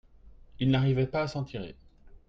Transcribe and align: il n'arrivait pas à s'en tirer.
il 0.59 0.71
n'arrivait 0.71 1.05
pas 1.05 1.21
à 1.21 1.27
s'en 1.27 1.43
tirer. 1.43 1.75